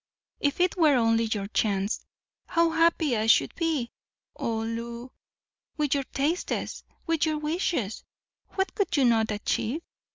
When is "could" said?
8.73-8.97